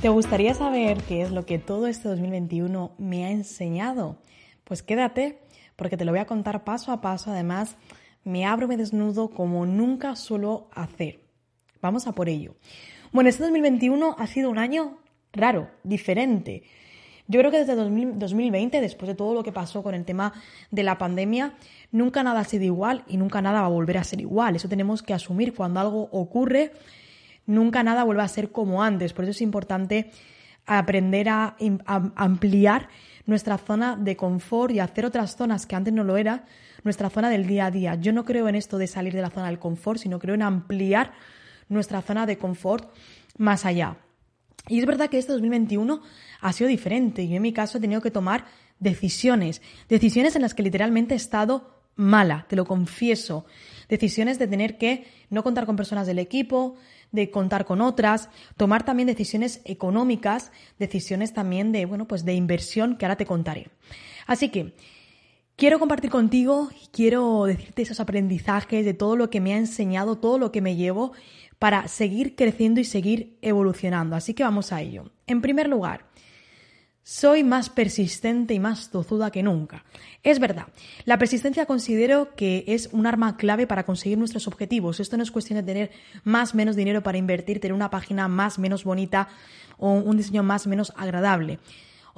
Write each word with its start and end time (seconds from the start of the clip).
¿Te 0.00 0.08
gustaría 0.10 0.54
saber 0.54 1.02
qué 1.08 1.22
es 1.22 1.32
lo 1.32 1.44
que 1.44 1.58
todo 1.58 1.88
este 1.88 2.08
2021 2.08 2.92
me 2.98 3.24
ha 3.24 3.32
enseñado? 3.32 4.18
Pues 4.62 4.84
quédate, 4.84 5.40
porque 5.74 5.96
te 5.96 6.04
lo 6.04 6.12
voy 6.12 6.20
a 6.20 6.26
contar 6.26 6.62
paso 6.62 6.92
a 6.92 7.00
paso. 7.00 7.32
Además, 7.32 7.76
me 8.22 8.46
abro 8.46 8.68
me 8.68 8.76
desnudo 8.76 9.28
como 9.28 9.66
nunca 9.66 10.14
suelo 10.14 10.68
hacer. 10.72 11.24
Vamos 11.82 12.06
a 12.06 12.12
por 12.12 12.28
ello. 12.28 12.54
Bueno, 13.10 13.28
este 13.28 13.42
2021 13.42 14.14
ha 14.16 14.26
sido 14.28 14.50
un 14.50 14.58
año 14.58 14.98
raro, 15.32 15.68
diferente. 15.82 16.62
Yo 17.26 17.40
creo 17.40 17.50
que 17.50 17.58
desde 17.58 17.74
2020, 17.74 18.80
después 18.80 19.08
de 19.08 19.16
todo 19.16 19.34
lo 19.34 19.42
que 19.42 19.50
pasó 19.50 19.82
con 19.82 19.96
el 19.96 20.04
tema 20.04 20.32
de 20.70 20.84
la 20.84 20.96
pandemia, 20.96 21.56
nunca 21.90 22.22
nada 22.22 22.38
ha 22.38 22.44
sido 22.44 22.64
igual 22.64 23.02
y 23.08 23.16
nunca 23.16 23.42
nada 23.42 23.62
va 23.62 23.66
a 23.66 23.70
volver 23.70 23.98
a 23.98 24.04
ser 24.04 24.20
igual. 24.20 24.54
Eso 24.54 24.68
tenemos 24.68 25.02
que 25.02 25.12
asumir 25.12 25.54
cuando 25.54 25.80
algo 25.80 26.08
ocurre 26.12 26.70
nunca 27.48 27.82
nada 27.82 28.04
vuelva 28.04 28.22
a 28.22 28.28
ser 28.28 28.52
como 28.52 28.82
antes. 28.84 29.12
Por 29.12 29.24
eso 29.24 29.32
es 29.32 29.40
importante 29.40 30.12
aprender 30.66 31.28
a, 31.28 31.56
ampliar 32.14 32.88
nuestra 33.26 33.58
zona 33.58 33.96
de 33.96 34.16
confort 34.16 34.72
y 34.72 34.80
hacer 34.80 35.04
otras 35.04 35.34
zonas 35.34 35.66
que 35.66 35.74
antes 35.74 35.92
no 35.92 36.04
lo 36.04 36.16
era, 36.16 36.44
nuestra 36.84 37.10
zona 37.10 37.30
del 37.30 37.46
día 37.46 37.66
a 37.66 37.70
día. 37.70 37.94
Yo 37.96 38.12
no 38.12 38.24
creo 38.24 38.48
en 38.48 38.54
esto 38.54 38.78
de 38.78 38.86
salir 38.86 39.14
de 39.14 39.22
la 39.22 39.30
zona 39.30 39.48
del 39.48 39.58
confort, 39.58 39.98
sino 39.98 40.18
creo 40.18 40.34
en 40.34 40.42
ampliar 40.42 41.12
nuestra 41.68 42.02
zona 42.02 42.26
de 42.26 42.38
confort 42.38 42.90
más 43.36 43.64
allá. 43.64 43.96
Y 44.68 44.78
es 44.78 44.86
verdad 44.86 45.08
que 45.08 45.18
este 45.18 45.32
2021 45.32 46.02
ha 46.40 46.52
sido 46.52 46.68
diferente. 46.68 47.26
Yo 47.26 47.36
en 47.36 47.42
mi 47.42 47.52
caso 47.52 47.78
he 47.78 47.80
tenido 47.80 48.02
que 48.02 48.10
tomar 48.10 48.44
decisiones, 48.78 49.62
decisiones 49.88 50.36
en 50.36 50.42
las 50.42 50.54
que 50.54 50.62
literalmente 50.62 51.14
he 51.14 51.16
estado 51.16 51.78
mala, 51.96 52.46
te 52.48 52.56
lo 52.56 52.64
confieso. 52.64 53.44
Decisiones 53.88 54.38
de 54.38 54.46
tener 54.46 54.78
que 54.78 55.06
no 55.30 55.42
contar 55.42 55.66
con 55.66 55.76
personas 55.76 56.06
del 56.06 56.18
equipo, 56.18 56.76
de 57.12 57.30
contar 57.30 57.64
con 57.64 57.80
otras, 57.80 58.28
tomar 58.56 58.84
también 58.84 59.06
decisiones 59.06 59.60
económicas, 59.64 60.52
decisiones 60.78 61.32
también 61.32 61.72
de, 61.72 61.86
bueno, 61.86 62.06
pues 62.06 62.24
de 62.24 62.34
inversión 62.34 62.96
que 62.96 63.06
ahora 63.06 63.16
te 63.16 63.26
contaré. 63.26 63.68
Así 64.26 64.50
que 64.50 64.74
quiero 65.56 65.78
compartir 65.78 66.10
contigo 66.10 66.70
y 66.82 66.88
quiero 66.88 67.44
decirte 67.44 67.82
esos 67.82 68.00
aprendizajes 68.00 68.84
de 68.84 68.94
todo 68.94 69.16
lo 69.16 69.30
que 69.30 69.40
me 69.40 69.54
ha 69.54 69.56
enseñado, 69.56 70.18
todo 70.18 70.38
lo 70.38 70.52
que 70.52 70.60
me 70.60 70.76
llevo 70.76 71.12
para 71.58 71.88
seguir 71.88 72.36
creciendo 72.36 72.80
y 72.80 72.84
seguir 72.84 73.38
evolucionando. 73.42 74.16
Así 74.16 74.34
que 74.34 74.44
vamos 74.44 74.72
a 74.72 74.80
ello. 74.80 75.10
En 75.26 75.40
primer 75.40 75.68
lugar, 75.68 76.06
soy 77.08 77.42
más 77.42 77.70
persistente 77.70 78.52
y 78.52 78.60
más 78.60 78.90
tozuda 78.90 79.30
que 79.30 79.42
nunca. 79.42 79.82
Es 80.22 80.40
verdad, 80.40 80.66
la 81.06 81.16
persistencia 81.16 81.64
considero 81.64 82.34
que 82.36 82.64
es 82.66 82.90
un 82.92 83.06
arma 83.06 83.38
clave 83.38 83.66
para 83.66 83.86
conseguir 83.86 84.18
nuestros 84.18 84.46
objetivos. 84.46 85.00
Esto 85.00 85.16
no 85.16 85.22
es 85.22 85.30
cuestión 85.30 85.56
de 85.58 85.62
tener 85.62 85.90
más 86.24 86.54
menos 86.54 86.76
dinero 86.76 87.02
para 87.02 87.16
invertir, 87.16 87.60
tener 87.60 87.72
una 87.72 87.88
página 87.88 88.28
más 88.28 88.58
menos 88.58 88.84
bonita 88.84 89.28
o 89.78 89.92
un 89.92 90.18
diseño 90.18 90.42
más 90.42 90.66
menos 90.66 90.92
agradable 90.96 91.58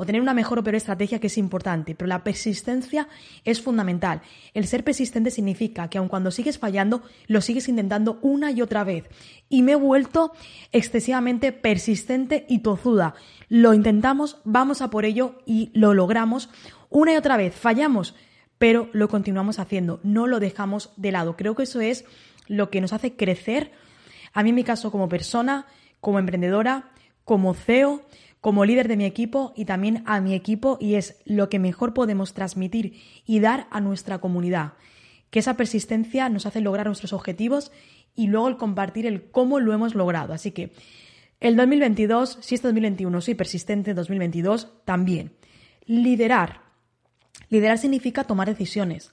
o 0.00 0.06
tener 0.06 0.22
una 0.22 0.32
mejor 0.32 0.58
o 0.58 0.64
peor 0.64 0.76
estrategia 0.76 1.18
que 1.18 1.26
es 1.26 1.36
importante, 1.36 1.94
pero 1.94 2.08
la 2.08 2.24
persistencia 2.24 3.06
es 3.44 3.60
fundamental. 3.60 4.22
El 4.54 4.66
ser 4.66 4.82
persistente 4.82 5.30
significa 5.30 5.90
que 5.90 5.98
aun 5.98 6.08
cuando 6.08 6.30
sigues 6.30 6.58
fallando, 6.58 7.02
lo 7.26 7.42
sigues 7.42 7.68
intentando 7.68 8.18
una 8.22 8.50
y 8.50 8.62
otra 8.62 8.82
vez. 8.82 9.10
Y 9.50 9.60
me 9.60 9.72
he 9.72 9.76
vuelto 9.76 10.32
excesivamente 10.72 11.52
persistente 11.52 12.46
y 12.48 12.60
tozuda. 12.60 13.14
Lo 13.50 13.74
intentamos, 13.74 14.38
vamos 14.44 14.80
a 14.80 14.88
por 14.88 15.04
ello 15.04 15.42
y 15.44 15.70
lo 15.74 15.92
logramos 15.92 16.48
una 16.88 17.12
y 17.12 17.16
otra 17.16 17.36
vez. 17.36 17.54
Fallamos, 17.54 18.14
pero 18.56 18.88
lo 18.94 19.10
continuamos 19.10 19.58
haciendo, 19.58 20.00
no 20.02 20.26
lo 20.26 20.40
dejamos 20.40 20.94
de 20.96 21.12
lado. 21.12 21.36
Creo 21.36 21.54
que 21.54 21.64
eso 21.64 21.82
es 21.82 22.06
lo 22.46 22.70
que 22.70 22.80
nos 22.80 22.94
hace 22.94 23.16
crecer, 23.16 23.72
a 24.32 24.42
mí 24.42 24.48
en 24.48 24.54
mi 24.54 24.64
caso 24.64 24.90
como 24.90 25.10
persona, 25.10 25.66
como 26.00 26.18
emprendedora, 26.18 26.90
como 27.26 27.52
CEO, 27.52 28.00
como 28.40 28.64
líder 28.64 28.88
de 28.88 28.96
mi 28.96 29.04
equipo 29.04 29.52
y 29.56 29.64
también 29.66 30.02
a 30.06 30.20
mi 30.20 30.34
equipo 30.34 30.78
y 30.80 30.94
es 30.94 31.20
lo 31.24 31.48
que 31.48 31.58
mejor 31.58 31.92
podemos 31.92 32.32
transmitir 32.32 33.00
y 33.26 33.40
dar 33.40 33.66
a 33.70 33.80
nuestra 33.80 34.18
comunidad. 34.18 34.74
Que 35.30 35.38
esa 35.38 35.56
persistencia 35.56 36.28
nos 36.28 36.46
hace 36.46 36.60
lograr 36.60 36.86
nuestros 36.86 37.12
objetivos 37.12 37.70
y 38.14 38.26
luego 38.26 38.48
el 38.48 38.56
compartir 38.56 39.06
el 39.06 39.30
cómo 39.30 39.60
lo 39.60 39.72
hemos 39.72 39.94
logrado. 39.94 40.32
Así 40.32 40.50
que 40.52 40.72
el 41.38 41.56
2022, 41.56 42.38
si 42.40 42.54
es 42.54 42.62
2021 42.62 43.20
soy 43.20 43.34
persistente, 43.34 43.94
2022 43.94 44.68
también. 44.84 45.32
Liderar. 45.86 46.62
Liderar 47.50 47.78
significa 47.78 48.24
tomar 48.24 48.48
decisiones. 48.48 49.12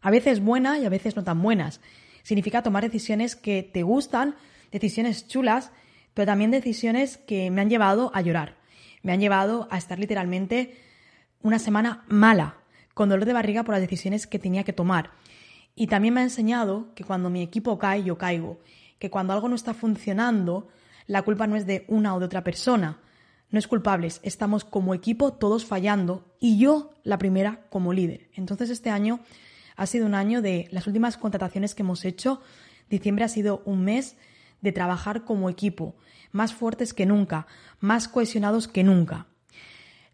A 0.00 0.10
veces 0.10 0.40
buenas 0.40 0.80
y 0.80 0.86
a 0.86 0.88
veces 0.88 1.14
no 1.14 1.24
tan 1.24 1.42
buenas. 1.42 1.80
Significa 2.22 2.62
tomar 2.62 2.84
decisiones 2.84 3.36
que 3.36 3.62
te 3.62 3.82
gustan, 3.82 4.34
decisiones 4.72 5.28
chulas 5.28 5.72
pero 6.14 6.26
también 6.26 6.50
decisiones 6.50 7.16
que 7.16 7.50
me 7.50 7.60
han 7.60 7.70
llevado 7.70 8.10
a 8.14 8.20
llorar, 8.20 8.56
me 9.02 9.12
han 9.12 9.20
llevado 9.20 9.68
a 9.70 9.78
estar 9.78 9.98
literalmente 9.98 10.76
una 11.42 11.58
semana 11.58 12.04
mala, 12.08 12.56
con 12.94 13.08
dolor 13.08 13.24
de 13.24 13.32
barriga 13.32 13.64
por 13.64 13.74
las 13.74 13.80
decisiones 13.80 14.26
que 14.26 14.38
tenía 14.38 14.64
que 14.64 14.72
tomar. 14.72 15.12
Y 15.74 15.86
también 15.86 16.14
me 16.14 16.20
ha 16.20 16.24
enseñado 16.24 16.94
que 16.94 17.04
cuando 17.04 17.30
mi 17.30 17.42
equipo 17.42 17.78
cae, 17.78 18.02
yo 18.02 18.18
caigo, 18.18 18.60
que 18.98 19.10
cuando 19.10 19.32
algo 19.32 19.48
no 19.48 19.54
está 19.54 19.72
funcionando, 19.72 20.68
la 21.06 21.22
culpa 21.22 21.46
no 21.46 21.56
es 21.56 21.66
de 21.66 21.84
una 21.88 22.14
o 22.14 22.18
de 22.18 22.26
otra 22.26 22.44
persona, 22.44 23.00
no 23.50 23.58
es 23.58 23.66
culpables, 23.66 24.20
estamos 24.22 24.64
como 24.64 24.94
equipo 24.94 25.32
todos 25.32 25.64
fallando 25.64 26.24
y 26.38 26.58
yo 26.58 26.92
la 27.02 27.18
primera 27.18 27.66
como 27.70 27.92
líder. 27.92 28.28
Entonces 28.34 28.70
este 28.70 28.90
año 28.90 29.20
ha 29.76 29.86
sido 29.86 30.06
un 30.06 30.14
año 30.14 30.42
de 30.42 30.68
las 30.70 30.86
últimas 30.86 31.16
contrataciones 31.16 31.74
que 31.74 31.82
hemos 31.82 32.04
hecho. 32.04 32.40
Diciembre 32.90 33.24
ha 33.24 33.28
sido 33.28 33.62
un 33.64 33.82
mes 33.82 34.16
de 34.60 34.72
trabajar 34.72 35.24
como 35.24 35.50
equipo, 35.50 35.96
más 36.32 36.54
fuertes 36.54 36.94
que 36.94 37.06
nunca, 37.06 37.46
más 37.78 38.08
cohesionados 38.08 38.68
que 38.68 38.84
nunca. 38.84 39.26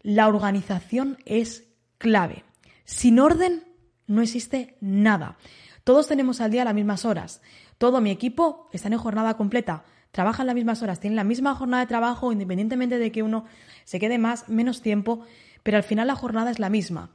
La 0.01 0.27
organización 0.27 1.17
es 1.25 1.65
clave. 1.97 2.43
Sin 2.85 3.19
orden 3.19 3.63
no 4.07 4.21
existe 4.21 4.77
nada. 4.79 5.37
Todos 5.83 6.07
tenemos 6.07 6.41
al 6.41 6.51
día 6.51 6.65
las 6.65 6.73
mismas 6.73 7.05
horas. 7.05 7.41
Todo 7.77 8.01
mi 8.01 8.11
equipo 8.11 8.69
está 8.71 8.87
en 8.87 8.97
jornada 8.97 9.35
completa. 9.35 9.83
Trabajan 10.11 10.47
las 10.47 10.55
mismas 10.55 10.81
horas, 10.81 10.99
tienen 10.99 11.15
la 11.15 11.23
misma 11.23 11.53
jornada 11.55 11.83
de 11.83 11.87
trabajo, 11.87 12.31
independientemente 12.31 12.97
de 12.97 13.11
que 13.11 13.23
uno 13.23 13.45
se 13.83 13.99
quede 13.99 14.17
más, 14.17 14.49
menos 14.49 14.81
tiempo, 14.81 15.21
pero 15.63 15.77
al 15.77 15.83
final 15.83 16.07
la 16.07 16.15
jornada 16.15 16.49
es 16.49 16.59
la 16.59 16.69
misma. 16.69 17.11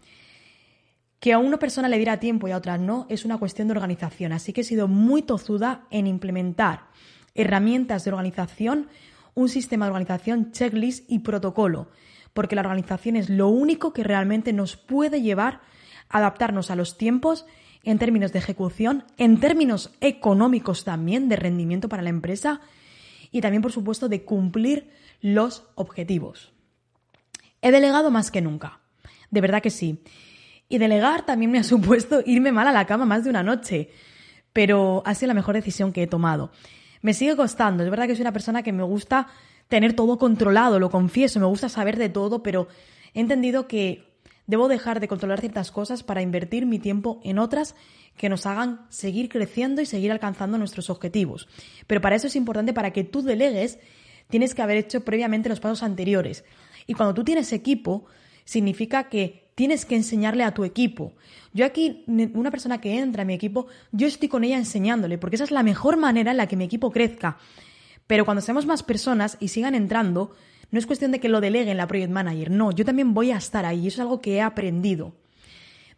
Que 1.18 1.32
a 1.32 1.38
una 1.38 1.58
persona 1.58 1.88
le 1.88 1.96
diera 1.96 2.20
tiempo 2.20 2.48
y 2.48 2.52
a 2.52 2.56
otra 2.56 2.78
no 2.78 3.06
es 3.08 3.24
una 3.24 3.38
cuestión 3.38 3.68
de 3.68 3.72
organización. 3.72 4.32
Así 4.32 4.52
que 4.52 4.60
he 4.60 4.64
sido 4.64 4.88
muy 4.88 5.22
tozuda 5.22 5.86
en 5.90 6.06
implementar 6.06 6.88
herramientas 7.34 8.04
de 8.04 8.10
organización, 8.10 8.88
un 9.34 9.48
sistema 9.48 9.86
de 9.86 9.92
organización, 9.92 10.52
checklist 10.52 11.10
y 11.10 11.20
protocolo, 11.20 11.88
porque 12.32 12.56
la 12.56 12.62
organización 12.62 13.16
es 13.16 13.30
lo 13.30 13.48
único 13.48 13.92
que 13.92 14.04
realmente 14.04 14.52
nos 14.52 14.76
puede 14.76 15.22
llevar 15.22 15.60
a 16.08 16.18
adaptarnos 16.18 16.70
a 16.70 16.76
los 16.76 16.98
tiempos 16.98 17.46
en 17.84 17.98
términos 17.98 18.32
de 18.32 18.38
ejecución, 18.38 19.04
en 19.16 19.40
términos 19.40 19.90
económicos 20.00 20.84
también, 20.84 21.28
de 21.28 21.36
rendimiento 21.36 21.88
para 21.88 22.02
la 22.02 22.10
empresa 22.10 22.60
y 23.30 23.40
también, 23.40 23.62
por 23.62 23.72
supuesto, 23.72 24.08
de 24.08 24.24
cumplir 24.24 24.90
los 25.20 25.64
objetivos. 25.74 26.52
He 27.60 27.70
delegado 27.70 28.10
más 28.10 28.30
que 28.30 28.40
nunca, 28.40 28.80
de 29.30 29.40
verdad 29.40 29.62
que 29.62 29.70
sí. 29.70 30.02
Y 30.68 30.78
delegar 30.78 31.24
también 31.26 31.50
me 31.50 31.58
ha 31.58 31.64
supuesto 31.64 32.20
irme 32.24 32.52
mal 32.52 32.68
a 32.68 32.72
la 32.72 32.86
cama 32.86 33.06
más 33.06 33.24
de 33.24 33.30
una 33.30 33.42
noche, 33.42 33.90
pero 34.52 35.02
ha 35.06 35.14
sido 35.14 35.28
la 35.28 35.34
mejor 35.34 35.54
decisión 35.54 35.92
que 35.92 36.02
he 36.02 36.06
tomado. 36.06 36.52
Me 37.02 37.14
sigue 37.14 37.36
costando, 37.36 37.84
es 37.84 37.90
verdad 37.90 38.06
que 38.06 38.14
soy 38.14 38.22
una 38.22 38.32
persona 38.32 38.62
que 38.62 38.72
me 38.72 38.84
gusta 38.84 39.28
tener 39.68 39.94
todo 39.94 40.18
controlado, 40.18 40.78
lo 40.78 40.90
confieso, 40.90 41.40
me 41.40 41.46
gusta 41.46 41.68
saber 41.68 41.96
de 41.96 42.08
todo, 42.08 42.42
pero 42.42 42.68
he 43.14 43.20
entendido 43.20 43.66
que 43.66 44.12
debo 44.46 44.68
dejar 44.68 45.00
de 45.00 45.08
controlar 45.08 45.40
ciertas 45.40 45.70
cosas 45.70 46.02
para 46.02 46.22
invertir 46.22 46.66
mi 46.66 46.78
tiempo 46.78 47.20
en 47.24 47.38
otras 47.38 47.74
que 48.16 48.28
nos 48.28 48.46
hagan 48.46 48.86
seguir 48.88 49.28
creciendo 49.28 49.80
y 49.80 49.86
seguir 49.86 50.12
alcanzando 50.12 50.58
nuestros 50.58 50.90
objetivos. 50.90 51.48
Pero 51.86 52.00
para 52.00 52.16
eso 52.16 52.26
es 52.26 52.36
importante, 52.36 52.72
para 52.72 52.92
que 52.92 53.04
tú 53.04 53.22
delegues, 53.22 53.78
tienes 54.28 54.54
que 54.54 54.62
haber 54.62 54.76
hecho 54.76 55.04
previamente 55.04 55.48
los 55.48 55.60
pasos 55.60 55.82
anteriores. 55.82 56.44
Y 56.86 56.94
cuando 56.94 57.14
tú 57.14 57.24
tienes 57.24 57.52
equipo, 57.52 58.04
significa 58.44 59.08
que 59.08 59.41
tienes 59.54 59.84
que 59.84 59.96
enseñarle 59.96 60.44
a 60.44 60.54
tu 60.54 60.64
equipo. 60.64 61.12
Yo 61.52 61.66
aquí, 61.66 62.04
una 62.06 62.50
persona 62.50 62.80
que 62.80 62.98
entra 62.98 63.22
a 63.22 63.26
mi 63.26 63.34
equipo, 63.34 63.66
yo 63.90 64.06
estoy 64.06 64.28
con 64.28 64.44
ella 64.44 64.56
enseñándole, 64.56 65.18
porque 65.18 65.36
esa 65.36 65.44
es 65.44 65.50
la 65.50 65.62
mejor 65.62 65.96
manera 65.96 66.30
en 66.30 66.38
la 66.38 66.46
que 66.46 66.56
mi 66.56 66.64
equipo 66.64 66.90
crezca. 66.90 67.38
Pero 68.06 68.24
cuando 68.24 68.40
seamos 68.40 68.66
más 68.66 68.82
personas 68.82 69.36
y 69.40 69.48
sigan 69.48 69.74
entrando, 69.74 70.32
no 70.70 70.78
es 70.78 70.86
cuestión 70.86 71.12
de 71.12 71.20
que 71.20 71.28
lo 71.28 71.40
deleguen 71.40 71.76
la 71.76 71.86
Project 71.86 72.12
Manager, 72.12 72.50
no, 72.50 72.72
yo 72.72 72.84
también 72.84 73.14
voy 73.14 73.30
a 73.30 73.36
estar 73.36 73.66
ahí, 73.66 73.86
eso 73.86 73.96
es 73.96 74.00
algo 74.00 74.20
que 74.20 74.36
he 74.36 74.40
aprendido. 74.40 75.14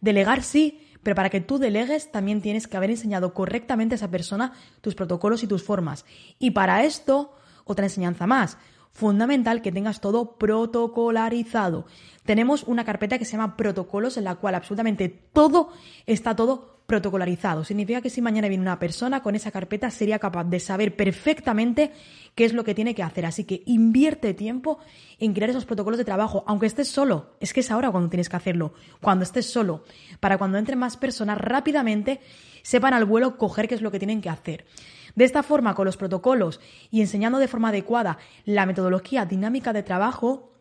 Delegar 0.00 0.42
sí, 0.42 0.80
pero 1.02 1.14
para 1.14 1.30
que 1.30 1.40
tú 1.40 1.58
delegues 1.58 2.10
también 2.10 2.40
tienes 2.40 2.66
que 2.66 2.76
haber 2.76 2.90
enseñado 2.90 3.34
correctamente 3.34 3.94
a 3.94 3.96
esa 3.96 4.10
persona 4.10 4.52
tus 4.80 4.94
protocolos 4.94 5.42
y 5.44 5.46
tus 5.46 5.62
formas. 5.62 6.04
Y 6.38 6.50
para 6.50 6.84
esto, 6.84 7.36
otra 7.64 7.86
enseñanza 7.86 8.26
más, 8.26 8.58
fundamental 8.94 9.60
que 9.60 9.72
tengas 9.72 10.00
todo 10.00 10.36
protocolarizado. 10.36 11.84
Tenemos 12.24 12.62
una 12.62 12.84
carpeta 12.84 13.18
que 13.18 13.26
se 13.26 13.32
llama 13.32 13.56
protocolos 13.56 14.16
en 14.16 14.24
la 14.24 14.36
cual 14.36 14.54
absolutamente 14.54 15.08
todo 15.08 15.70
está 16.06 16.34
todo 16.34 16.73
protocolarizado. 16.86 17.64
Significa 17.64 18.02
que 18.02 18.10
si 18.10 18.20
mañana 18.20 18.48
viene 18.48 18.62
una 18.62 18.78
persona 18.78 19.22
con 19.22 19.34
esa 19.34 19.50
carpeta 19.50 19.90
sería 19.90 20.18
capaz 20.18 20.44
de 20.44 20.60
saber 20.60 20.96
perfectamente 20.96 21.92
qué 22.34 22.44
es 22.44 22.52
lo 22.52 22.64
que 22.64 22.74
tiene 22.74 22.94
que 22.94 23.02
hacer. 23.02 23.26
Así 23.26 23.44
que 23.44 23.62
invierte 23.66 24.34
tiempo 24.34 24.78
en 25.18 25.32
crear 25.32 25.50
esos 25.50 25.64
protocolos 25.64 25.98
de 25.98 26.04
trabajo, 26.04 26.44
aunque 26.46 26.66
estés 26.66 26.88
solo. 26.88 27.36
Es 27.40 27.52
que 27.52 27.60
es 27.60 27.70
ahora 27.70 27.90
cuando 27.90 28.10
tienes 28.10 28.28
que 28.28 28.36
hacerlo, 28.36 28.74
cuando 29.00 29.24
estés 29.24 29.46
solo, 29.46 29.84
para 30.20 30.38
cuando 30.38 30.58
entren 30.58 30.78
más 30.78 30.96
personas 30.96 31.38
rápidamente 31.38 32.20
sepan 32.62 32.94
al 32.94 33.04
vuelo 33.04 33.36
coger 33.38 33.68
qué 33.68 33.74
es 33.74 33.82
lo 33.82 33.90
que 33.90 33.98
tienen 33.98 34.20
que 34.20 34.30
hacer. 34.30 34.66
De 35.14 35.24
esta 35.24 35.42
forma, 35.42 35.74
con 35.74 35.86
los 35.86 35.96
protocolos 35.96 36.60
y 36.90 37.00
enseñando 37.00 37.38
de 37.38 37.48
forma 37.48 37.68
adecuada 37.68 38.18
la 38.44 38.66
metodología 38.66 39.24
dinámica 39.26 39.72
de 39.72 39.82
trabajo, 39.82 40.52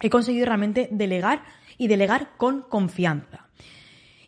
he 0.00 0.10
conseguido 0.10 0.46
realmente 0.46 0.88
delegar 0.92 1.42
y 1.76 1.88
delegar 1.88 2.36
con 2.36 2.62
confianza. 2.62 3.48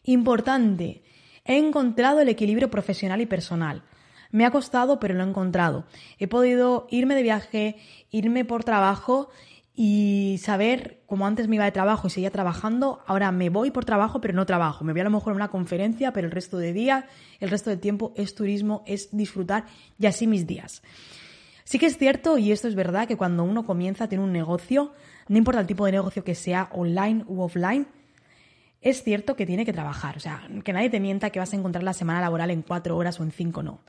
Importante, 0.04 1.02
He 1.48 1.56
encontrado 1.56 2.20
el 2.20 2.28
equilibrio 2.28 2.70
profesional 2.70 3.22
y 3.22 3.26
personal. 3.26 3.82
Me 4.30 4.44
ha 4.44 4.50
costado, 4.50 5.00
pero 5.00 5.14
lo 5.14 5.24
he 5.24 5.26
encontrado. 5.26 5.86
He 6.18 6.28
podido 6.28 6.86
irme 6.90 7.14
de 7.14 7.22
viaje, 7.22 7.76
irme 8.10 8.44
por 8.44 8.64
trabajo 8.64 9.30
y 9.74 10.38
saber, 10.42 11.00
como 11.06 11.26
antes 11.26 11.48
me 11.48 11.56
iba 11.56 11.64
de 11.64 11.72
trabajo 11.72 12.06
y 12.06 12.10
seguía 12.10 12.30
trabajando, 12.30 13.00
ahora 13.06 13.32
me 13.32 13.48
voy 13.48 13.70
por 13.70 13.86
trabajo, 13.86 14.20
pero 14.20 14.34
no 14.34 14.44
trabajo. 14.44 14.84
Me 14.84 14.92
voy 14.92 15.00
a 15.00 15.04
lo 15.04 15.10
mejor 15.10 15.32
a 15.32 15.36
una 15.36 15.48
conferencia, 15.48 16.12
pero 16.12 16.26
el 16.26 16.32
resto 16.32 16.58
de 16.58 16.74
día, 16.74 17.06
el 17.40 17.48
resto 17.48 17.70
del 17.70 17.80
tiempo 17.80 18.12
es 18.14 18.34
turismo, 18.34 18.82
es 18.86 19.08
disfrutar 19.16 19.64
y 19.98 20.04
así 20.04 20.26
mis 20.26 20.46
días. 20.46 20.82
Sí 21.64 21.78
que 21.78 21.86
es 21.86 21.96
cierto, 21.96 22.36
y 22.36 22.52
esto 22.52 22.68
es 22.68 22.74
verdad, 22.74 23.08
que 23.08 23.16
cuando 23.16 23.44
uno 23.44 23.64
comienza 23.64 24.04
a 24.04 24.08
tener 24.08 24.22
un 24.22 24.32
negocio, 24.32 24.92
no 25.28 25.38
importa 25.38 25.60
el 25.60 25.66
tipo 25.66 25.86
de 25.86 25.92
negocio 25.92 26.24
que 26.24 26.34
sea 26.34 26.68
online 26.72 27.24
u 27.26 27.40
offline, 27.40 27.86
es 28.80 29.02
cierto 29.02 29.36
que 29.36 29.46
tiene 29.46 29.64
que 29.64 29.72
trabajar. 29.72 30.16
O 30.16 30.20
sea, 30.20 30.48
que 30.64 30.72
nadie 30.72 30.90
te 30.90 31.00
mienta 31.00 31.30
que 31.30 31.40
vas 31.40 31.52
a 31.52 31.56
encontrar 31.56 31.82
la 31.82 31.92
semana 31.92 32.20
laboral 32.20 32.50
en 32.50 32.62
cuatro 32.62 32.96
horas 32.96 33.18
o 33.20 33.22
en 33.22 33.32
cinco, 33.32 33.62
no. 33.62 33.80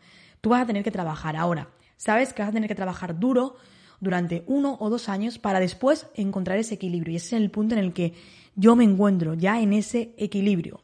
Tú 0.41 0.49
vas 0.49 0.63
a 0.63 0.65
tener 0.65 0.83
que 0.83 0.91
trabajar 0.91 1.35
ahora. 1.35 1.69
Sabes 1.97 2.33
que 2.33 2.41
vas 2.41 2.49
a 2.49 2.53
tener 2.53 2.69
que 2.69 2.75
trabajar 2.75 3.19
duro 3.19 3.57
durante 3.99 4.43
uno 4.47 4.77
o 4.79 4.89
dos 4.89 5.09
años 5.09 5.37
para 5.37 5.59
después 5.59 6.07
encontrar 6.15 6.57
ese 6.57 6.75
equilibrio. 6.75 7.13
Y 7.13 7.17
ese 7.17 7.35
es 7.35 7.41
el 7.41 7.51
punto 7.51 7.75
en 7.75 7.81
el 7.81 7.93
que 7.93 8.13
yo 8.55 8.75
me 8.75 8.83
encuentro, 8.83 9.33
ya 9.33 9.61
en 9.61 9.73
ese 9.73 10.13
equilibrio. 10.17 10.81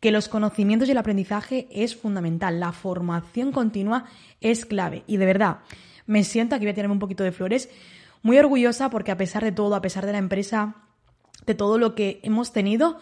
Que 0.00 0.10
los 0.10 0.28
conocimientos 0.28 0.88
y 0.88 0.92
el 0.92 0.98
aprendizaje 0.98 1.68
es 1.70 1.96
fundamental. 1.96 2.60
La 2.60 2.72
formación 2.72 3.52
continua 3.52 4.04
es 4.40 4.66
clave. 4.66 5.04
Y 5.06 5.16
de 5.16 5.26
verdad, 5.26 5.60
me 6.06 6.22
siento, 6.24 6.54
aquí 6.54 6.64
voy 6.64 6.72
a 6.72 6.74
tirarme 6.74 6.92
un 6.92 6.98
poquito 6.98 7.24
de 7.24 7.32
flores, 7.32 7.70
muy 8.22 8.38
orgullosa 8.38 8.90
porque 8.90 9.12
a 9.12 9.16
pesar 9.16 9.44
de 9.44 9.52
todo, 9.52 9.74
a 9.74 9.80
pesar 9.80 10.04
de 10.04 10.12
la 10.12 10.18
empresa 10.18 10.85
de 11.46 11.54
todo 11.54 11.78
lo 11.78 11.94
que 11.94 12.20
hemos 12.22 12.52
tenido, 12.52 12.98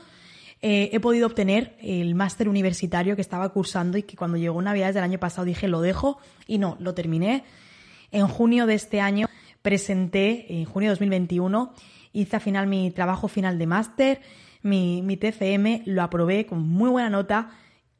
eh, 0.62 0.90
he 0.92 1.00
podido 1.00 1.26
obtener 1.26 1.76
el 1.80 2.14
máster 2.14 2.48
universitario 2.48 3.16
que 3.16 3.22
estaba 3.22 3.48
cursando 3.50 3.98
y 3.98 4.02
que 4.02 4.16
cuando 4.16 4.36
llegó 4.36 4.60
Navidades 4.62 4.94
del 4.94 5.04
año 5.04 5.18
pasado 5.18 5.44
dije 5.44 5.68
lo 5.68 5.80
dejo 5.80 6.18
y 6.46 6.58
no, 6.58 6.76
lo 6.80 6.94
terminé. 6.94 7.44
En 8.12 8.26
junio 8.28 8.66
de 8.66 8.74
este 8.74 9.00
año 9.00 9.28
presenté, 9.60 10.46
en 10.60 10.64
junio 10.64 10.90
de 10.90 10.94
2021, 10.94 11.74
hice 12.12 12.36
al 12.36 12.42
final 12.42 12.66
mi 12.66 12.90
trabajo 12.90 13.28
final 13.28 13.58
de 13.58 13.66
máster, 13.66 14.20
mi, 14.62 15.02
mi 15.02 15.16
TCM, 15.16 15.82
lo 15.86 16.02
aprobé 16.02 16.46
con 16.46 16.66
muy 16.66 16.88
buena 16.88 17.10
nota 17.10 17.50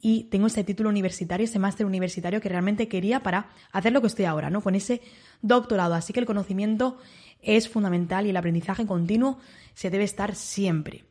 y 0.00 0.24
tengo 0.24 0.48
ese 0.48 0.64
título 0.64 0.90
universitario, 0.90 1.44
ese 1.44 1.58
máster 1.58 1.86
universitario 1.86 2.40
que 2.40 2.48
realmente 2.50 2.88
quería 2.88 3.22
para 3.22 3.48
hacer 3.72 3.92
lo 3.92 4.02
que 4.02 4.06
estoy 4.06 4.26
ahora, 4.26 4.50
¿no? 4.50 4.60
Con 4.60 4.74
ese 4.74 5.00
doctorado. 5.40 5.94
Así 5.94 6.12
que 6.12 6.20
el 6.20 6.26
conocimiento 6.26 6.98
es 7.42 7.68
fundamental 7.68 8.26
y 8.26 8.30
el 8.30 8.36
aprendizaje 8.36 8.86
continuo 8.86 9.38
se 9.74 9.90
debe 9.90 10.04
estar 10.04 10.34
siempre. 10.34 11.04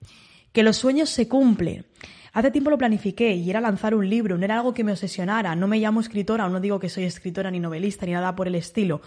Que 0.52 0.64
los 0.64 0.78
sueños 0.78 1.10
se 1.10 1.28
cumplen. 1.28 1.86
Hace 2.34 2.52
tiempo 2.52 2.72
lo 2.72 2.78
planifiqué 2.78 3.36
y 3.36 3.50
era 3.50 3.62
lanzar 3.62 3.94
un 3.94 4.10
libro, 4.10 4.38
no 4.38 4.46
era 4.46 4.56
algo 4.56 4.74
que 4.74 4.84
me 4.84 4.92
obsesionara. 4.92 5.56
No 5.56 5.68
me 5.68 5.80
llamo 5.80 6.00
escritora, 6.00 6.46
o 6.46 6.50
no 6.50 6.60
digo 6.60 6.80
que 6.80 6.90
soy 6.90 7.04
escritora 7.04 7.52
ni 7.52 7.60
novelista 7.60 8.06
ni 8.06 8.14
nada 8.14 8.36
por 8.36 8.48
el 8.48 8.56
estilo. 8.56 9.02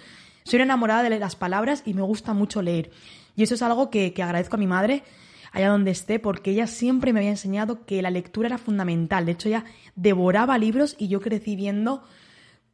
Soy 0.45 0.61
enamorada 0.61 1.03
de 1.03 1.19
las 1.19 1.35
palabras 1.35 1.83
y 1.85 1.95
me 1.95 2.03
gusta 2.03 2.35
mucho 2.35 2.63
leer. 2.63 2.91
Y 3.35 3.43
eso 3.43 3.55
es 3.55 3.63
algo 3.63 3.91
que, 3.91 4.13
que 4.13 4.23
agradezco 4.23 4.57
a 4.57 4.61
mi 4.61 4.69
madre 4.69 5.03
allá 5.51 5.71
donde 5.71 5.91
esté, 5.91 6.19
porque 6.19 6.51
ella 6.51 6.67
siempre 6.67 7.13
me 7.13 7.21
había 7.21 7.31
enseñado 7.31 7.85
que 7.85 8.03
la 8.03 8.11
lectura 8.11 8.47
era 8.47 8.59
fundamental. 8.59 9.27
De 9.27 9.33
hecho, 9.33 9.49
ella 9.49 9.65
devoraba 9.97 10.59
libros 10.59 10.95
y 10.99 11.09
yo 11.09 11.21
crecí 11.21 11.57
viendo 11.57 12.05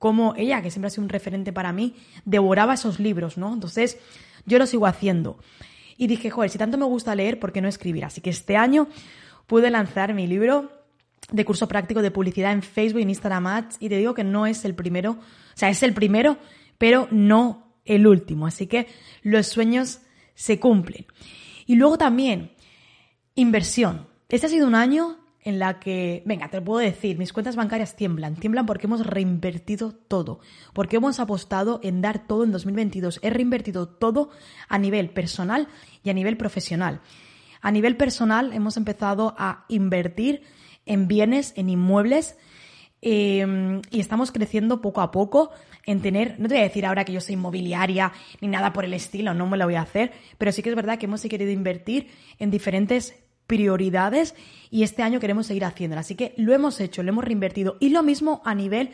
cómo 0.02 0.34
ella, 0.36 0.62
que 0.62 0.72
siempre 0.72 0.88
ha 0.88 0.90
sido 0.90 1.04
un 1.04 1.10
referente 1.10 1.52
para 1.52 1.72
mí, 1.72 1.94
devoraba 2.24 2.74
esos 2.74 2.98
libros, 2.98 3.38
¿no? 3.38 3.54
Entonces, 3.54 3.98
yo 4.46 4.58
lo 4.58 4.66
sigo 4.66 4.86
haciendo. 4.86 5.38
Y 5.96 6.08
dije, 6.08 6.28
joder, 6.28 6.50
si 6.50 6.58
tanto 6.58 6.76
me 6.76 6.86
gusta 6.86 7.14
leer, 7.14 7.38
¿por 7.38 7.52
qué 7.52 7.60
no 7.60 7.68
escribir? 7.68 8.04
Así 8.04 8.20
que 8.20 8.30
este 8.30 8.56
año 8.56 8.88
pude 9.46 9.70
lanzar 9.70 10.12
mi 10.12 10.26
libro 10.26 10.72
de 11.30 11.44
curso 11.44 11.68
práctico 11.68 12.02
de 12.02 12.10
publicidad 12.10 12.50
en 12.50 12.62
Facebook 12.62 12.98
y 12.98 13.02
en 13.04 13.10
Instagram 13.10 13.46
Ads 13.46 13.76
y 13.78 13.88
te 13.88 13.96
digo 13.96 14.12
que 14.12 14.24
no 14.24 14.48
es 14.48 14.64
el 14.64 14.74
primero, 14.74 15.12
o 15.12 15.54
sea, 15.54 15.70
es 15.70 15.84
el 15.84 15.94
primero, 15.94 16.36
pero 16.78 17.06
no 17.12 17.72
el 17.84 18.08
último. 18.08 18.48
Así 18.48 18.66
que 18.66 18.88
los 19.22 19.46
sueños 19.46 20.00
se 20.34 20.58
cumplen. 20.58 21.06
Y 21.64 21.76
luego 21.76 21.96
también, 21.96 22.50
inversión. 23.36 24.08
Este 24.28 24.46
ha 24.46 24.50
sido 24.50 24.66
un 24.66 24.74
año 24.74 25.21
en 25.44 25.58
la 25.58 25.80
que, 25.80 26.22
venga, 26.24 26.48
te 26.48 26.58
lo 26.58 26.64
puedo 26.64 26.78
decir, 26.78 27.18
mis 27.18 27.32
cuentas 27.32 27.56
bancarias 27.56 27.96
tiemblan, 27.96 28.36
tiemblan 28.36 28.64
porque 28.64 28.86
hemos 28.86 29.04
reinvertido 29.04 29.92
todo, 29.92 30.40
porque 30.72 30.96
hemos 30.96 31.18
apostado 31.18 31.80
en 31.82 32.00
dar 32.00 32.26
todo 32.26 32.44
en 32.44 32.52
2022, 32.52 33.18
he 33.22 33.30
reinvertido 33.30 33.88
todo 33.88 34.30
a 34.68 34.78
nivel 34.78 35.10
personal 35.10 35.68
y 36.04 36.10
a 36.10 36.14
nivel 36.14 36.36
profesional. 36.36 37.00
A 37.60 37.70
nivel 37.72 37.96
personal 37.96 38.52
hemos 38.52 38.76
empezado 38.76 39.34
a 39.36 39.64
invertir 39.68 40.42
en 40.86 41.08
bienes, 41.08 41.52
en 41.56 41.70
inmuebles, 41.70 42.36
em, 43.00 43.82
y 43.90 43.98
estamos 43.98 44.30
creciendo 44.30 44.80
poco 44.80 45.00
a 45.00 45.10
poco 45.10 45.50
en 45.86 46.00
tener, 46.02 46.38
no 46.38 46.46
te 46.46 46.54
voy 46.54 46.60
a 46.60 46.68
decir 46.68 46.86
ahora 46.86 47.04
que 47.04 47.12
yo 47.12 47.20
soy 47.20 47.34
inmobiliaria 47.34 48.12
ni 48.40 48.46
nada 48.46 48.72
por 48.72 48.84
el 48.84 48.94
estilo, 48.94 49.34
no 49.34 49.48
me 49.48 49.56
lo 49.56 49.64
voy 49.64 49.74
a 49.74 49.82
hacer, 49.82 50.12
pero 50.38 50.52
sí 50.52 50.62
que 50.62 50.70
es 50.70 50.76
verdad 50.76 50.98
que 50.98 51.06
hemos 51.06 51.22
querido 51.22 51.50
invertir 51.50 52.08
en 52.38 52.52
diferentes 52.52 53.16
prioridades 53.52 54.34
y 54.70 54.82
este 54.82 55.02
año 55.02 55.20
queremos 55.20 55.46
seguir 55.46 55.66
haciéndolo. 55.66 56.00
Así 56.00 56.14
que 56.14 56.32
lo 56.38 56.54
hemos 56.54 56.80
hecho, 56.80 57.02
lo 57.02 57.10
hemos 57.10 57.22
reinvertido. 57.22 57.76
Y 57.80 57.90
lo 57.90 58.02
mismo 58.02 58.40
a 58.46 58.54
nivel 58.54 58.92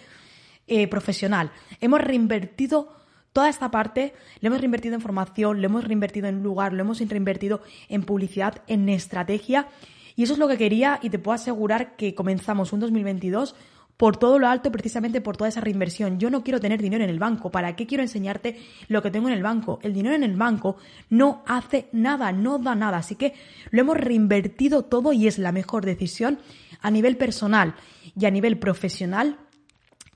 eh, 0.66 0.88
profesional. 0.88 1.52
Hemos 1.80 2.00
reinvertido 2.00 2.92
toda 3.32 3.50
esta 3.50 3.70
parte, 3.70 4.14
lo 4.40 4.48
hemos 4.48 4.60
reinvertido 4.60 4.96
en 4.96 5.00
formación, 5.00 5.60
lo 5.62 5.66
hemos 5.66 5.84
reinvertido 5.84 6.26
en 6.26 6.42
lugar, 6.42 6.72
lo 6.72 6.80
hemos 6.80 6.98
reinvertido 6.98 7.62
en 7.88 8.02
publicidad, 8.02 8.62
en 8.66 8.88
estrategia. 8.88 9.68
Y 10.16 10.24
eso 10.24 10.32
es 10.32 10.40
lo 10.40 10.48
que 10.48 10.58
quería 10.58 10.98
y 11.02 11.10
te 11.10 11.20
puedo 11.20 11.36
asegurar 11.36 11.94
que 11.94 12.16
comenzamos 12.16 12.72
un 12.72 12.80
2022 12.80 13.54
por 13.98 14.16
todo 14.16 14.38
lo 14.38 14.48
alto 14.48 14.70
precisamente 14.70 15.20
por 15.20 15.36
toda 15.36 15.48
esa 15.48 15.60
reinversión. 15.60 16.20
Yo 16.20 16.30
no 16.30 16.44
quiero 16.44 16.60
tener 16.60 16.80
dinero 16.80 17.02
en 17.02 17.10
el 17.10 17.18
banco. 17.18 17.50
¿Para 17.50 17.74
qué 17.74 17.86
quiero 17.86 18.02
enseñarte 18.02 18.56
lo 18.86 19.02
que 19.02 19.10
tengo 19.10 19.26
en 19.28 19.34
el 19.34 19.42
banco? 19.42 19.80
El 19.82 19.92
dinero 19.92 20.14
en 20.14 20.22
el 20.22 20.36
banco 20.36 20.76
no 21.10 21.42
hace 21.46 21.88
nada, 21.92 22.30
no 22.30 22.58
da 22.58 22.76
nada. 22.76 22.98
Así 22.98 23.16
que 23.16 23.34
lo 23.70 23.80
hemos 23.80 23.96
reinvertido 23.96 24.84
todo 24.84 25.12
y 25.12 25.26
es 25.26 25.38
la 25.38 25.50
mejor 25.50 25.84
decisión 25.84 26.38
a 26.80 26.92
nivel 26.92 27.16
personal 27.16 27.74
y 28.16 28.24
a 28.24 28.30
nivel 28.30 28.58
profesional 28.58 29.36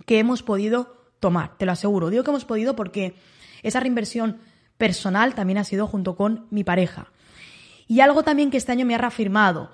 que 0.07 0.21
hemos 0.21 0.45
podido 0.45 0.97
tomar. 1.19 1.59
Te 1.59 1.67
lo 1.67 1.73
aseguro. 1.73 2.09
Digo 2.09 2.23
que 2.23 2.31
hemos 2.31 2.45
podido 2.45 2.77
porque 2.77 3.17
esa 3.65 3.81
reinversión 3.81 4.39
personal 4.79 5.35
también 5.35 5.59
ha 5.59 5.65
sido 5.65 5.89
junto 5.89 6.15
con 6.15 6.47
mi 6.51 6.63
pareja. 6.63 7.11
Y 7.89 7.99
algo 7.99 8.23
también 8.23 8.53
que 8.53 8.59
este 8.59 8.71
año 8.71 8.87
me 8.87 8.95
ha 8.95 8.99
reafirmado 8.99 9.73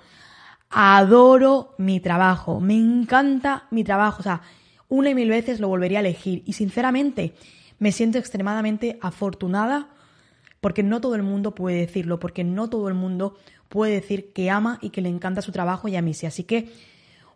adoro 0.69 1.73
mi 1.77 1.99
trabajo, 1.99 2.59
me 2.59 2.75
encanta 2.75 3.67
mi 3.71 3.83
trabajo, 3.83 4.19
o 4.19 4.23
sea, 4.23 4.41
una 4.87 5.09
y 5.09 5.15
mil 5.15 5.29
veces 5.29 5.59
lo 5.59 5.67
volvería 5.67 5.99
a 5.99 6.01
elegir 6.01 6.43
y 6.45 6.53
sinceramente 6.53 7.33
me 7.79 7.91
siento 7.91 8.17
extremadamente 8.17 8.97
afortunada 9.01 9.89
porque 10.61 10.83
no 10.83 10.99
todo 10.99 11.15
el 11.15 11.23
mundo 11.23 11.55
puede 11.55 11.77
decirlo, 11.77 12.19
porque 12.19 12.43
no 12.43 12.69
todo 12.69 12.87
el 12.87 12.93
mundo 12.93 13.37
puede 13.69 13.93
decir 13.93 14.33
que 14.33 14.49
ama 14.49 14.79
y 14.81 14.89
que 14.89 15.01
le 15.01 15.09
encanta 15.09 15.41
su 15.41 15.51
trabajo 15.51 15.87
y 15.87 15.95
a 15.95 16.01
mí 16.01 16.13
sí. 16.13 16.25
Así 16.25 16.43
que 16.43 16.69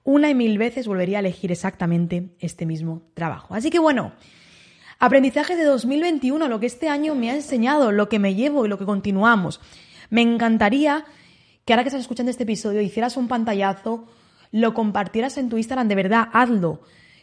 una 0.03 0.29
y 0.29 0.35
mil 0.35 0.57
veces 0.57 0.87
volvería 0.87 1.17
a 1.17 1.21
elegir 1.21 1.51
exactamente 1.51 2.29
este 2.39 2.65
mismo 2.65 3.03
trabajo. 3.13 3.55
Así 3.55 3.69
que 3.69 3.79
bueno, 3.79 4.11
aprendizaje 4.99 5.55
de 5.55 5.63
2021, 5.63 6.47
lo 6.47 6.59
que 6.59 6.65
este 6.65 6.89
año 6.89 7.15
me 7.15 7.31
ha 7.31 7.35
enseñado, 7.35 7.91
lo 7.91 8.09
que 8.09 8.19
me 8.19 8.35
llevo 8.35 8.65
y 8.65 8.69
lo 8.69 8.77
que 8.77 8.85
continuamos. 8.85 9.61
Me 10.09 10.21
encantaría 10.21 11.05
que 11.65 11.73
ahora 11.73 11.83
que 11.83 11.89
estás 11.89 12.01
escuchando 12.01 12.29
este 12.29 12.43
episodio 12.43 12.81
hicieras 12.81 13.17
un 13.17 13.27
pantallazo, 13.27 14.07
lo 14.51 14.73
compartieras 14.73 15.37
en 15.37 15.49
tu 15.49 15.57
Instagram, 15.57 15.87
de 15.87 15.95
verdad, 15.95 16.27
hazlo. 16.33 16.81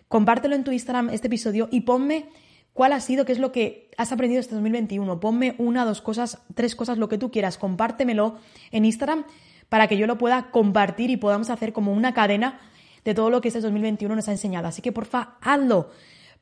Compártelo 0.09 0.57
en 0.57 0.65
tu 0.65 0.73
Instagram 0.73 1.11
este 1.11 1.29
episodio 1.29 1.69
y 1.71 1.83
ponme 1.83 2.29
cuál 2.73 2.93
ha 2.93 3.01
sido, 3.01 3.25
qué 3.25 3.33
es 3.33 3.39
lo 3.39 3.53
que 3.53 3.91
has 3.97 4.11
aprendido 4.13 4.41
este 4.41 4.55
2021. 4.55 5.21
Ponme 5.21 5.55
una, 5.59 5.85
dos 5.85 6.01
cosas, 6.01 6.43
tres 6.55 6.75
cosas, 6.75 6.99
lo 6.99 7.09
que 7.09 7.19
tú 7.19 7.31
quieras. 7.31 7.59
Compártemelo 7.59 8.39
en 8.73 8.85
Instagram 8.85 9.25
para 9.69 9.87
que 9.87 9.97
yo 9.97 10.07
lo 10.07 10.19
pueda 10.19 10.51
compartir 10.51 11.11
y 11.11 11.17
podamos 11.17 11.51
hacer 11.51 11.73
como 11.73 11.93
una 11.93 12.13
cadena 12.13 12.61
de 13.05 13.15
todo 13.15 13.31
lo 13.31 13.41
que 13.41 13.49
este 13.49 13.61
2021 13.61 14.17
nos 14.17 14.29
ha 14.29 14.33
enseñado. 14.33 14.67
Así 14.67 14.83
que 14.83 14.91
porfa, 14.91 15.37
hazlo. 15.41 15.91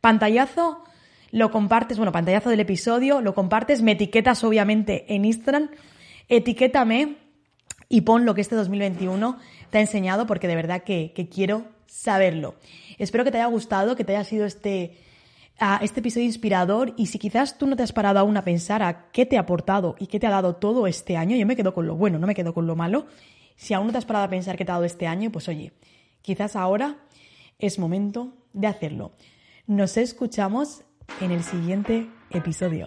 Pantallazo, 0.00 0.84
lo 1.30 1.50
compartes, 1.50 1.98
bueno, 1.98 2.12
pantallazo 2.12 2.48
del 2.48 2.60
episodio, 2.60 3.20
lo 3.20 3.34
compartes, 3.34 3.82
me 3.82 3.92
etiquetas 3.92 4.42
obviamente 4.44 5.12
en 5.14 5.24
Instagram, 5.24 5.70
etiquétame 6.28 7.27
y 7.88 8.02
pon 8.02 8.24
lo 8.24 8.34
que 8.34 8.40
este 8.40 8.54
2021 8.54 9.38
te 9.70 9.78
ha 9.78 9.80
enseñado 9.80 10.26
porque 10.26 10.48
de 10.48 10.56
verdad 10.56 10.82
que, 10.82 11.12
quiero 11.32 11.64
saberlo. 11.86 12.56
Espero 12.98 13.24
que 13.24 13.30
te 13.30 13.38
haya 13.38 13.46
gustado, 13.46 13.96
que 13.96 14.04
te 14.04 14.14
haya 14.14 14.24
sido 14.24 14.44
este, 14.44 14.98
este 15.80 16.00
episodio 16.00 16.26
inspirador 16.26 16.92
y 16.96 17.06
si 17.06 17.18
quizás 17.18 17.56
tú 17.56 17.66
no 17.66 17.76
te 17.76 17.82
has 17.82 17.92
parado 17.92 18.18
aún 18.18 18.36
a 18.36 18.44
pensar 18.44 18.82
a 18.82 19.10
qué 19.10 19.24
te 19.24 19.36
ha 19.36 19.40
aportado 19.40 19.96
y 19.98 20.06
qué 20.06 20.20
te 20.20 20.26
ha 20.26 20.30
dado 20.30 20.56
todo 20.56 20.86
este 20.86 21.16
año, 21.16 21.36
yo 21.36 21.46
me 21.46 21.56
quedo 21.56 21.72
con 21.72 21.86
lo 21.86 21.96
bueno, 21.96 22.18
no 22.18 22.26
me 22.26 22.34
quedo 22.34 22.52
con 22.52 22.66
lo 22.66 22.76
malo. 22.76 23.06
Si 23.56 23.74
aún 23.74 23.86
no 23.86 23.92
te 23.92 23.98
has 23.98 24.04
parado 24.04 24.26
a 24.26 24.30
pensar 24.30 24.56
qué 24.56 24.64
te 24.64 24.70
ha 24.70 24.74
dado 24.74 24.84
este 24.84 25.06
año, 25.06 25.32
pues 25.32 25.48
oye, 25.48 25.72
quizás 26.22 26.56
ahora 26.56 26.98
es 27.58 27.78
momento 27.78 28.34
de 28.52 28.66
hacerlo. 28.66 29.12
Nos 29.66 29.96
escuchamos 29.96 30.82
en 31.20 31.30
el 31.30 31.42
siguiente 31.42 32.08
episodio. 32.30 32.86